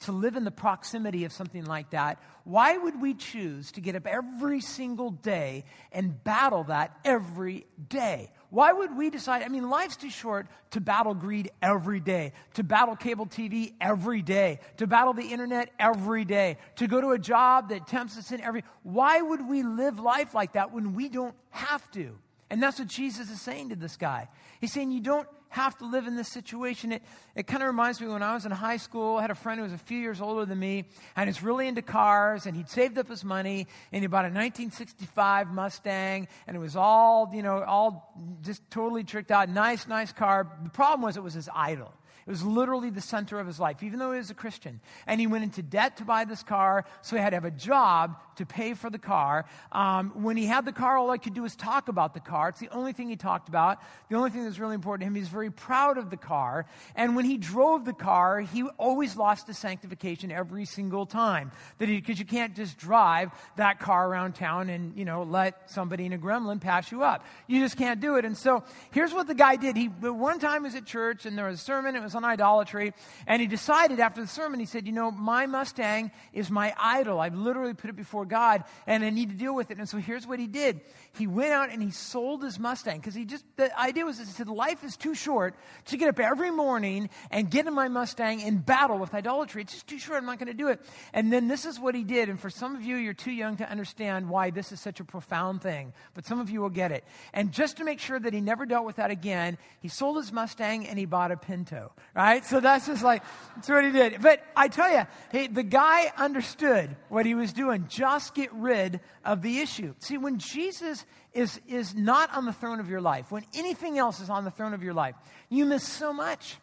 [0.00, 3.96] to live in the proximity of something like that, why would we choose to get
[3.96, 8.30] up every single day and battle that every day?
[8.50, 9.42] Why would we decide?
[9.42, 14.20] I mean, life's too short to battle greed every day, to battle cable TV every
[14.20, 18.30] day, to battle the internet every day, to go to a job that tempts us
[18.30, 18.62] in every.
[18.82, 22.18] Why would we live life like that when we don't have to?
[22.50, 24.28] And that's what Jesus is saying to this guy.
[24.60, 26.90] He's saying you don't have to live in this situation.
[26.92, 27.02] It,
[27.36, 29.58] it kind of reminds me when I was in high school, I had a friend
[29.58, 32.68] who was a few years older than me, and he's really into cars, and he'd
[32.68, 37.42] saved up his money, and he bought a 1965 Mustang, and it was all, you
[37.42, 39.48] know, all just totally tricked out.
[39.48, 40.50] Nice, nice car.
[40.64, 41.92] The problem was it was his idol.
[42.26, 44.80] It was literally the center of his life, even though he was a Christian.
[45.06, 47.50] And he went into debt to buy this car, so he had to have a
[47.50, 49.46] job to pay for the car.
[49.72, 52.50] Um, when he had the car, all I could do was talk about the car.
[52.50, 53.78] It's the only thing he talked about.
[54.08, 55.14] The only thing that's really important to him.
[55.14, 56.66] He's very proud of the car.
[56.94, 61.52] And when he drove the car, he always lost his sanctification every single time.
[61.78, 66.06] That because you can't just drive that car around town and you know let somebody
[66.06, 67.24] in a gremlin pass you up.
[67.46, 68.24] You just can't do it.
[68.24, 69.76] And so here's what the guy did.
[69.76, 71.96] He one time was at church and there was a sermon.
[71.96, 72.92] It was on idolatry.
[73.26, 77.20] And he decided after the sermon, he said, You know, my Mustang is my idol.
[77.20, 79.78] I've literally put it before God and I need to deal with it.
[79.78, 80.80] And so here's what he did
[81.16, 84.24] he went out and he sold his Mustang because he just, the idea was, he
[84.24, 85.54] said, life is too short
[85.86, 89.62] to get up every morning and get in my Mustang and battle with idolatry.
[89.62, 90.18] It's just too short.
[90.18, 90.80] I'm not going to do it.
[91.12, 92.28] And then this is what he did.
[92.28, 95.04] And for some of you, you're too young to understand why this is such a
[95.04, 97.04] profound thing, but some of you will get it.
[97.32, 100.32] And just to make sure that he never dealt with that again, he sold his
[100.32, 102.44] Mustang and he bought a Pinto, right?
[102.44, 103.22] So that's just like,
[103.54, 104.20] that's what he did.
[104.20, 107.86] But I tell you, hey, the guy understood what he was doing.
[108.14, 109.92] Just get rid of the issue.
[109.98, 114.20] See, when Jesus is, is not on the throne of your life, when anything else
[114.20, 115.16] is on the throne of your life,
[115.48, 116.58] you miss so much.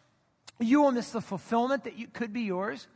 [0.58, 2.88] You will miss the fulfillment that you, could be yours.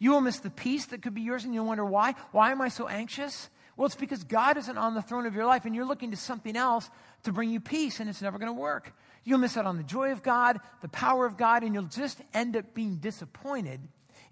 [0.00, 2.16] You will miss the peace that could be yours, and you'll wonder why.
[2.32, 3.48] Why am I so anxious?
[3.76, 6.16] Well, it's because God isn't on the throne of your life, and you're looking to
[6.16, 6.90] something else
[7.22, 8.92] to bring you peace, and it's never going to work.
[9.22, 12.20] You'll miss out on the joy of God, the power of God, and you'll just
[12.34, 13.80] end up being disappointed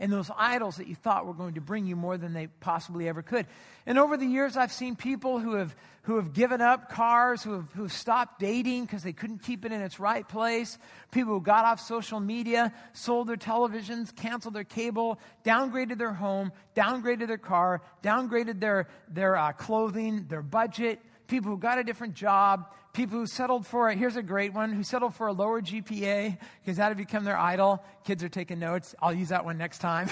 [0.01, 3.09] in those idols that you thought were going to bring you more than they possibly
[3.09, 3.47] ever could.
[3.85, 7.53] And over the years, I've seen people who have, who have given up cars, who
[7.55, 10.79] have, who have stopped dating because they couldn't keep it in its right place,
[11.11, 16.53] people who got off social media, sold their televisions, canceled their cable, downgraded their home,
[16.77, 22.15] downgraded their car, downgraded their, their uh, clothing, their budget, people who got a different
[22.15, 22.67] job,
[22.99, 26.37] people who settled for, it, here's a great one, who settled for a lower GPA
[26.61, 27.81] because that had become their idol.
[28.03, 28.93] Kids are taking notes.
[29.01, 30.11] I'll use that one next time.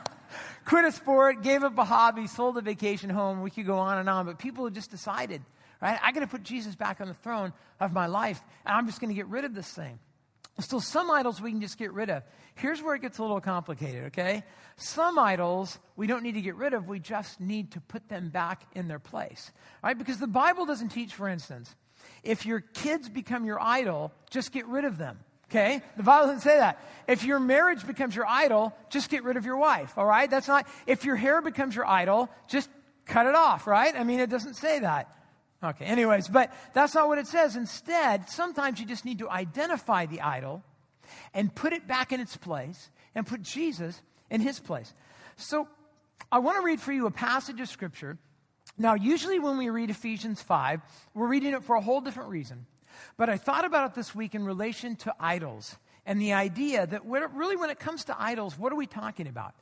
[0.64, 3.42] Quit a sport, gave up a hobby, sold a vacation home.
[3.42, 5.42] We could go on and on, but people have just decided,
[5.82, 5.98] right?
[6.00, 9.00] I got to put Jesus back on the throne of my life, and I'm just
[9.00, 9.98] going to get rid of this thing.
[10.60, 12.22] Still, some idols we can just get rid of.
[12.54, 14.44] Here's where it gets a little complicated, okay?
[14.76, 18.28] Some idols we don't need to get rid of, we just need to put them
[18.28, 19.50] back in their place,
[19.82, 19.98] right?
[19.98, 21.74] Because the Bible doesn't teach, for instance,
[22.22, 25.18] if your kids become your idol, just get rid of them.
[25.50, 25.82] Okay?
[25.96, 26.78] The Bible doesn't say that.
[27.08, 29.98] If your marriage becomes your idol, just get rid of your wife.
[29.98, 30.30] All right?
[30.30, 32.70] That's not, if your hair becomes your idol, just
[33.06, 33.94] cut it off, right?
[33.96, 35.12] I mean, it doesn't say that.
[35.62, 37.54] Okay, anyways, but that's not what it says.
[37.54, 40.62] Instead, sometimes you just need to identify the idol
[41.34, 44.94] and put it back in its place and put Jesus in his place.
[45.36, 45.68] So
[46.32, 48.16] I want to read for you a passage of scripture
[48.80, 50.80] now, usually when we read Ephesians 5,
[51.12, 52.64] we're reading it for a whole different reason.
[53.18, 57.04] But I thought about it this week in relation to idols and the idea that
[57.04, 59.54] really, when it comes to idols, what are we talking about?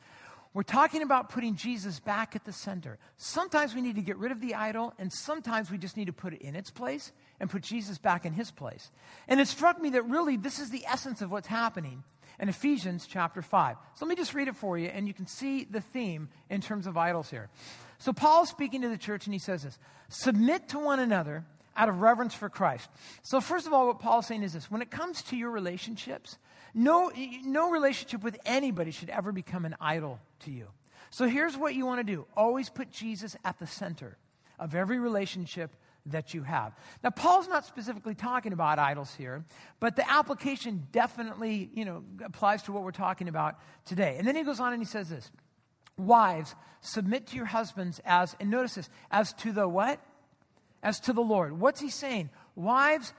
[0.54, 2.96] We're talking about putting Jesus back at the center.
[3.16, 6.12] Sometimes we need to get rid of the idol, and sometimes we just need to
[6.12, 8.92] put it in its place and put Jesus back in his place.
[9.26, 12.04] And it struck me that really this is the essence of what's happening
[12.40, 13.76] in Ephesians chapter 5.
[13.94, 16.60] So let me just read it for you, and you can see the theme in
[16.60, 17.48] terms of idols here.
[17.98, 21.44] So Paul's speaking to the church and he says this submit to one another
[21.78, 22.90] out of reverence for Christ.
[23.22, 26.36] So, first of all, what Paul's saying is this when it comes to your relationships,
[26.74, 27.10] no,
[27.44, 30.66] no relationship with anybody should ever become an idol to you.
[31.10, 34.18] So, here's what you want to do always put Jesus at the center
[34.58, 35.70] of every relationship
[36.10, 36.72] that you have.
[37.02, 39.44] Now, Paul's not specifically talking about idols here,
[39.80, 44.16] but the application definitely, you know, applies to what we're talking about today.
[44.18, 45.30] And then he goes on and he says this
[45.96, 50.00] Wives, submit to your husbands as, and notice this, as to the what?
[50.82, 51.58] As to the Lord.
[51.58, 52.30] What's he saying?
[52.54, 53.12] Wives,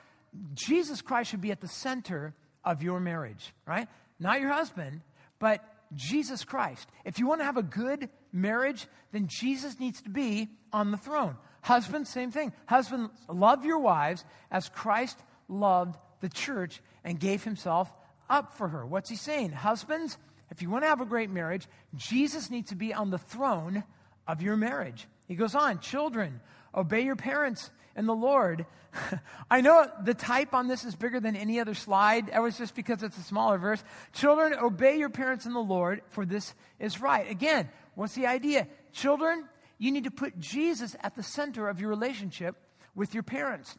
[0.54, 3.88] Jesus Christ should be at the center of your marriage, right?
[4.20, 5.02] not your husband,
[5.40, 5.64] but
[5.96, 6.88] Jesus Christ.
[7.06, 10.98] If you want to have a good marriage, then Jesus needs to be on the
[10.98, 11.38] throne.
[11.62, 12.54] Husbands, same thing.
[12.66, 15.18] Husbands, love your wives as Christ
[15.48, 17.92] loved the church and gave himself
[18.30, 18.86] up for her.
[18.86, 19.52] What's he saying?
[19.52, 20.18] Husbands,
[20.52, 23.84] if you want to have a great marriage, Jesus needs to be on the throne
[24.28, 25.08] of your marriage.
[25.28, 26.40] He goes on, children,
[26.74, 28.66] obey your parents in the Lord.
[29.52, 32.28] I know the type on this is bigger than any other slide.
[32.28, 33.84] That was just because it's a smaller verse.
[34.14, 37.30] Children, obey your parents in the Lord, for this is right.
[37.30, 38.68] Again, what's the idea?
[38.94, 39.46] Children,
[39.80, 42.56] you need to put Jesus at the center of your relationship
[42.94, 43.76] with your parents.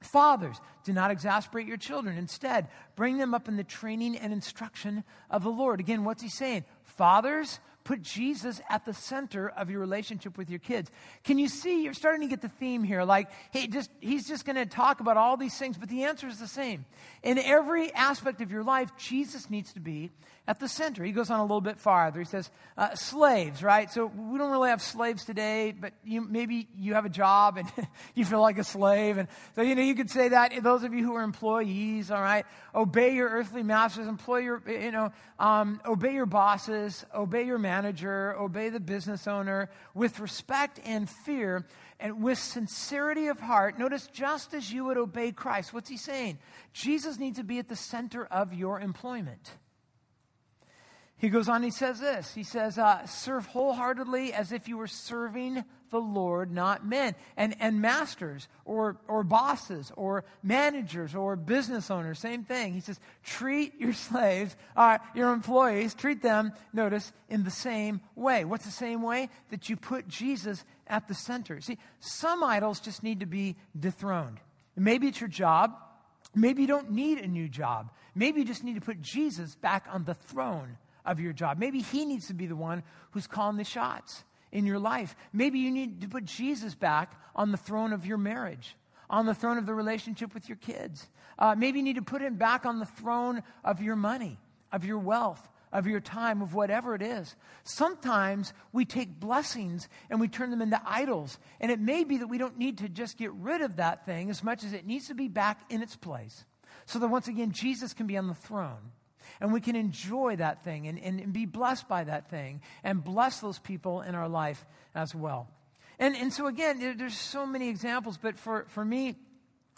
[0.00, 2.16] Fathers, do not exasperate your children.
[2.16, 5.80] Instead, bring them up in the training and instruction of the Lord.
[5.80, 6.64] Again, what's he saying?
[6.84, 10.90] Fathers, put Jesus at the center of your relationship with your kids.
[11.24, 13.04] Can you see you're starting to get the theme here?
[13.04, 16.28] Like, hey, just he's just going to talk about all these things, but the answer
[16.28, 16.84] is the same.
[17.22, 20.10] In every aspect of your life, Jesus needs to be
[20.50, 21.04] at the center.
[21.04, 22.18] He goes on a little bit farther.
[22.18, 23.88] He says, uh, slaves, right?
[23.88, 27.70] So we don't really have slaves today, but you, maybe you have a job and
[28.16, 29.16] you feel like a slave.
[29.16, 30.52] And so, you know, you could say that.
[30.60, 34.90] Those of you who are employees, all right, obey your earthly masters, employ your, you
[34.90, 41.08] know, um, obey your bosses, obey your manager, obey the business owner with respect and
[41.08, 41.64] fear
[42.00, 43.78] and with sincerity of heart.
[43.78, 45.72] Notice, just as you would obey Christ.
[45.72, 46.40] What's he saying?
[46.72, 49.52] Jesus needs to be at the center of your employment.
[51.20, 52.32] He goes on, he says this.
[52.32, 57.14] He says, uh, serve wholeheartedly as if you were serving the Lord, not men.
[57.36, 62.72] And, and masters or, or bosses or managers or business owners, same thing.
[62.72, 68.46] He says, treat your slaves, uh, your employees, treat them, notice, in the same way.
[68.46, 69.28] What's the same way?
[69.50, 71.60] That you put Jesus at the center.
[71.60, 74.40] See, some idols just need to be dethroned.
[74.74, 75.74] Maybe it's your job.
[76.34, 77.90] Maybe you don't need a new job.
[78.14, 81.58] Maybe you just need to put Jesus back on the throne of your job.
[81.58, 82.82] Maybe He needs to be the one
[83.12, 85.14] who's calling the shots in your life.
[85.32, 88.76] Maybe you need to put Jesus back on the throne of your marriage,
[89.08, 91.08] on the throne of the relationship with your kids.
[91.38, 94.38] Uh, maybe you need to put Him back on the throne of your money,
[94.72, 95.48] of your wealth.
[95.72, 97.36] Of your time, of whatever it is.
[97.62, 101.38] Sometimes we take blessings and we turn them into idols.
[101.60, 104.30] And it may be that we don't need to just get rid of that thing
[104.30, 106.44] as much as it needs to be back in its place.
[106.86, 108.90] So that once again, Jesus can be on the throne
[109.40, 113.40] and we can enjoy that thing and, and, be blessed by that thing and bless
[113.40, 115.48] those people in our life as well.
[115.98, 119.16] And, and so, again, there, there's so many examples, but for, for me,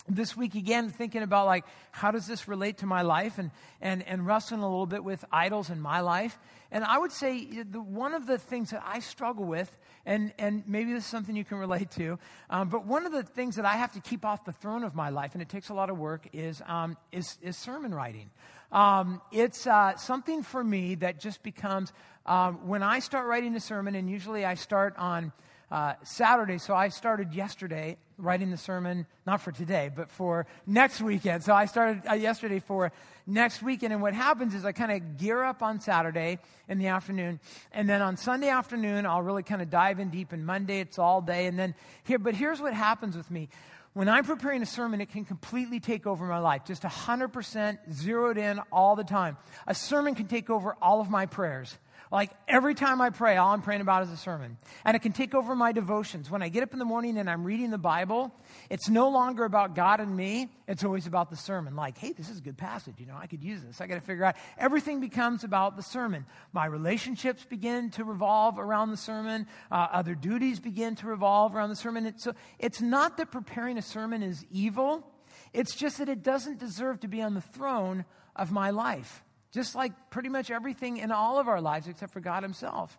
[0.09, 3.39] this week again thinking about like how does this relate to my life?
[3.39, 6.39] And, and, and wrestling a little bit with idols in my life.
[6.71, 10.65] And i would say the, one of the things that i struggle with and, and
[10.67, 13.67] maybe this is something you can relate to um, but one of the things that
[13.67, 15.91] i have to keep off the throne of my life and it takes a lot
[15.91, 18.31] of work is, um, is, is sermon writing.
[18.73, 21.93] Um, it's uh, something for me that just becomes
[22.25, 25.33] um, when I start writing a sermon, and usually I start on
[25.73, 26.59] uh, Saturday.
[26.59, 31.43] So I started yesterday writing the sermon, not for today, but for next weekend.
[31.43, 32.93] So I started uh, yesterday for
[33.27, 33.95] next weekend.
[33.95, 37.41] And what happens is I kind of gear up on Saturday in the afternoon.
[37.73, 40.33] And then on Sunday afternoon, I'll really kind of dive in deep.
[40.33, 41.47] And Monday, it's all day.
[41.47, 43.49] And then here, but here's what happens with me
[43.95, 48.39] when I'm preparing a sermon, it can completely take over my life, just 100% zeroed
[48.39, 49.37] in all the time.
[49.67, 51.77] A sermon can take over all of my prayers.
[52.13, 54.59] Like every time I pray, all I'm praying about is a sermon.
[54.85, 56.31] And it can take over my devotions.
[56.31, 58.31] When I get up in the morning and I'm reading the Bible,
[58.69, 60.53] it's no longer about God and me.
[60.69, 61.75] It's always about the sermon.
[61.75, 62.97] Like, hey, this is a good passage.
[62.99, 63.81] You know, I could use this.
[63.81, 64.37] I got to figure out.
[64.59, 66.27] Everything becomes about the sermon.
[66.53, 69.47] My relationships begin to revolve around the sermon.
[69.71, 72.05] Uh, other duties begin to revolve around the sermon.
[72.05, 75.11] It, so it's not that preparing a sermon is evil.
[75.55, 78.05] It's just that it doesn't deserve to be on the throne
[78.37, 82.21] of my life just like pretty much everything in all of our lives except for
[82.21, 82.99] God Himself.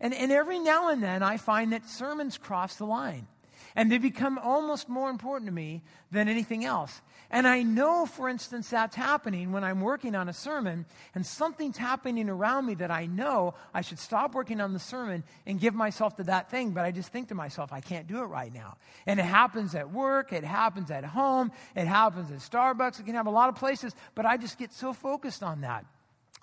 [0.00, 3.26] And, and every now and then I find that sermons cross the line.
[3.76, 7.02] And they become almost more important to me than anything else.
[7.28, 10.86] And I know, for instance, that's happening when I'm working on a sermon
[11.16, 15.24] and something's happening around me that I know I should stop working on the sermon
[15.44, 16.70] and give myself to that thing.
[16.70, 18.76] But I just think to myself, I can't do it right now.
[19.06, 23.16] And it happens at work, it happens at home, it happens at Starbucks, it can
[23.16, 25.84] have a lot of places, but I just get so focused on that.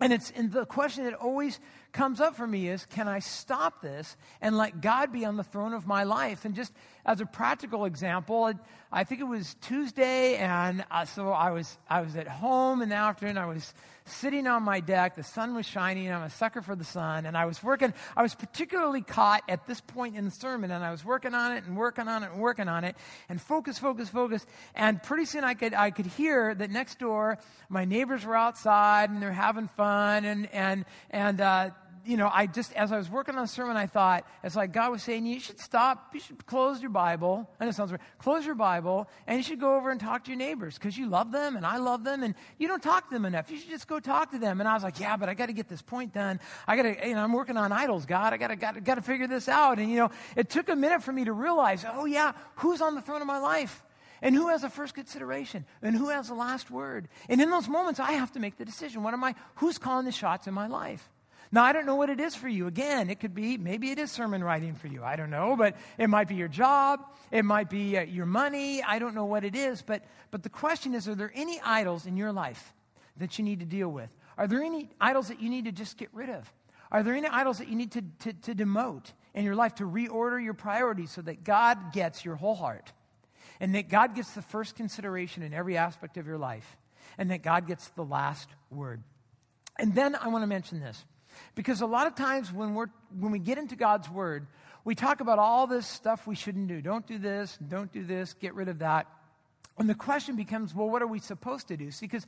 [0.01, 1.59] And it's and the question that always
[1.93, 5.43] comes up for me is can I stop this and let God be on the
[5.43, 6.45] throne of my life?
[6.45, 6.73] And just
[7.05, 8.51] as a practical example,
[8.91, 12.89] I think it was Tuesday, and uh, so I was I was at home in
[12.89, 13.37] the afternoon.
[13.37, 13.73] I was
[14.05, 15.15] sitting on my deck.
[15.15, 16.11] The sun was shining.
[16.11, 17.93] I'm a sucker for the sun, and I was working.
[18.15, 21.53] I was particularly caught at this point in the sermon, and I was working on
[21.53, 22.95] it and working on it and working on it,
[23.29, 24.45] and focus, focus, focus.
[24.75, 27.37] And pretty soon, I could I could hear that next door,
[27.69, 31.41] my neighbors were outside and they're having fun, and and and.
[31.41, 31.69] Uh,
[32.05, 34.71] you know, I just, as I was working on the sermon, I thought, it's like
[34.73, 37.49] God was saying, you should stop, you should close your Bible.
[37.59, 38.01] I know it sounds weird.
[38.17, 41.07] Close your Bible, and you should go over and talk to your neighbors because you
[41.07, 43.51] love them and I love them, and you don't talk to them enough.
[43.51, 44.59] You should just go talk to them.
[44.59, 46.39] And I was like, yeah, but I got to get this point done.
[46.67, 48.33] I got to, you know, I'm working on idols, God.
[48.33, 49.79] I got to, got to figure this out.
[49.79, 52.95] And, you know, it took a minute for me to realize, oh, yeah, who's on
[52.95, 53.83] the throne of my life?
[54.23, 55.65] And who has the first consideration?
[55.81, 57.07] And who has the last word?
[57.27, 59.01] And in those moments, I have to make the decision.
[59.01, 61.09] What am I, who's calling the shots in my life?
[61.53, 62.67] Now, I don't know what it is for you.
[62.67, 65.03] Again, it could be, maybe it is sermon writing for you.
[65.03, 67.01] I don't know, but it might be your job.
[67.29, 68.81] It might be uh, your money.
[68.81, 69.81] I don't know what it is.
[69.81, 72.73] But, but the question is are there any idols in your life
[73.17, 74.15] that you need to deal with?
[74.37, 76.51] Are there any idols that you need to just get rid of?
[76.89, 79.83] Are there any idols that you need to, to, to demote in your life to
[79.83, 82.93] reorder your priorities so that God gets your whole heart?
[83.59, 86.77] And that God gets the first consideration in every aspect of your life,
[87.17, 89.03] and that God gets the last word.
[89.77, 91.05] And then I want to mention this
[91.55, 92.87] because a lot of times when, we're,
[93.17, 94.47] when we get into God's Word,
[94.83, 96.81] we talk about all this stuff we shouldn't do.
[96.81, 99.07] Don't do this, don't do this, get rid of that.
[99.77, 101.91] And the question becomes, well, what are we supposed to do?
[101.91, 102.25] See, because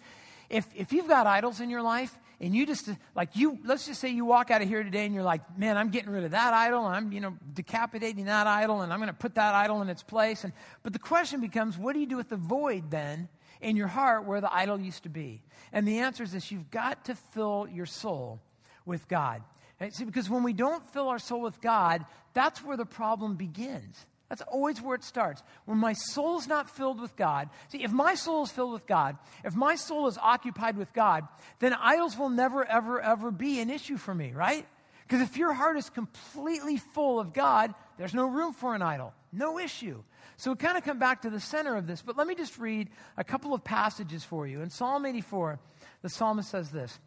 [0.49, 3.99] if, if you've got idols in your life and you just, like you, let's just
[3.99, 6.31] say you walk out of here today and you're like, man, I'm getting rid of
[6.31, 6.85] that idol.
[6.85, 10.03] I'm, you know, decapitating that idol and I'm going to put that idol in its
[10.03, 10.43] place.
[10.43, 10.53] And,
[10.83, 13.29] but the question becomes, what do you do with the void then
[13.61, 15.41] in your heart where the idol used to be?
[15.71, 18.39] And the answer is this you've got to fill your soul
[18.85, 19.41] with God.
[19.79, 19.93] Right?
[19.93, 24.05] See, because when we don't fill our soul with God, that's where the problem begins.
[24.29, 25.43] That's always where it starts.
[25.65, 29.17] When my soul's not filled with God, see, if my soul is filled with God,
[29.43, 31.27] if my soul is occupied with God,
[31.59, 34.65] then idols will never, ever, ever be an issue for me, right?
[35.07, 39.13] Because if your heart is completely full of God, there's no room for an idol,
[39.31, 40.01] no issue.
[40.37, 42.57] So we kind of come back to the center of this, but let me just
[42.57, 44.61] read a couple of passages for you.
[44.61, 45.59] In Psalm 84,
[46.01, 46.97] the psalmist says this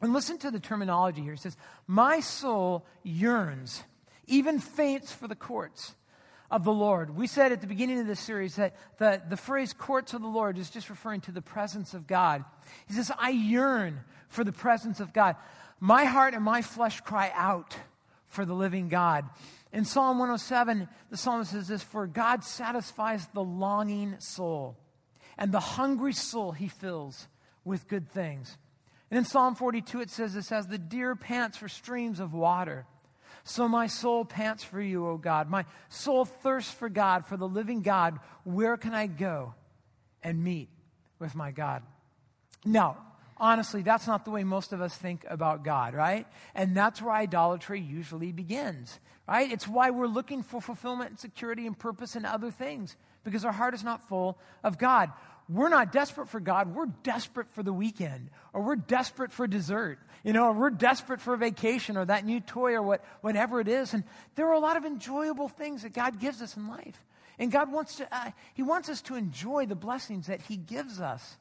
[0.00, 1.34] and listen to the terminology here.
[1.34, 3.82] It says, My soul yearns,
[4.26, 5.94] even faints for the courts
[6.50, 7.16] of the Lord.
[7.16, 10.28] We said at the beginning of this series that the, the phrase courts of the
[10.28, 12.44] Lord is just referring to the presence of God.
[12.88, 15.36] He says, I yearn for the presence of God.
[15.78, 17.76] My heart and my flesh cry out
[18.26, 19.26] for the living God.
[19.72, 24.76] In Psalm 107, the psalmist says this For God satisfies the longing soul,
[25.38, 27.28] and the hungry soul he fills
[27.64, 28.58] with good things.
[29.10, 32.86] And in Psalm 42, it says this as the deer pants for streams of water.
[33.42, 35.48] So my soul pants for you, O God.
[35.50, 38.18] My soul thirsts for God, for the living God.
[38.44, 39.54] Where can I go
[40.22, 40.68] and meet
[41.18, 41.82] with my God?
[42.64, 42.98] Now,
[43.36, 46.26] honestly, that's not the way most of us think about God, right?
[46.54, 49.50] And that's where idolatry usually begins, right?
[49.50, 53.52] It's why we're looking for fulfillment and security and purpose and other things, because our
[53.52, 55.10] heart is not full of God
[55.50, 56.74] we're not desperate for God.
[56.74, 61.20] We're desperate for the weekend, or we're desperate for dessert, you know, or we're desperate
[61.20, 63.92] for a vacation or that new toy or what, whatever it is.
[63.92, 64.04] And
[64.36, 67.04] there are a lot of enjoyable things that God gives us in life.
[67.38, 71.00] And God wants to, uh, He wants us to enjoy the blessings that He gives
[71.00, 71.36] us,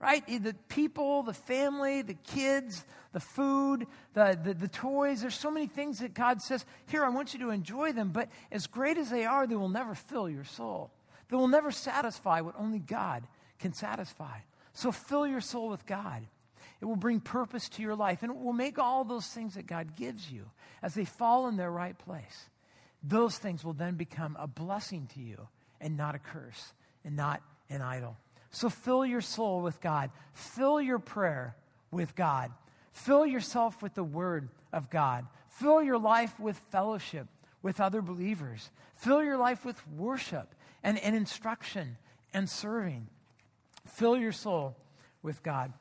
[0.00, 0.26] right?
[0.26, 5.20] The people, the family, the kids, the food, the, the, the toys.
[5.20, 8.08] There's so many things that God says, here, I want you to enjoy them.
[8.08, 10.90] But as great as they are, they will never fill your soul.
[11.28, 13.24] They will never satisfy what only God
[13.64, 14.40] can satisfy.
[14.74, 16.26] So fill your soul with God.
[16.82, 19.66] It will bring purpose to your life, and it will make all those things that
[19.66, 20.50] God gives you
[20.82, 22.50] as they fall in their right place.
[23.02, 25.48] Those things will then become a blessing to you
[25.80, 26.74] and not a curse
[27.06, 27.40] and not
[27.70, 28.18] an idol.
[28.50, 30.10] So fill your soul with God.
[30.34, 31.56] Fill your prayer
[31.90, 32.50] with God.
[32.92, 35.24] Fill yourself with the Word of God.
[35.48, 37.28] Fill your life with fellowship
[37.62, 38.68] with other believers.
[38.92, 41.96] Fill your life with worship and, and instruction
[42.34, 43.08] and serving.
[43.86, 44.76] Fill your soul
[45.22, 45.72] with God.